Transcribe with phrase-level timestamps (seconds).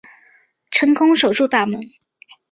[0.71, 1.79] 成功守住大门